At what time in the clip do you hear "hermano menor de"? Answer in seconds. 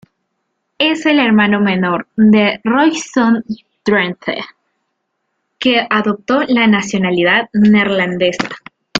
1.19-2.59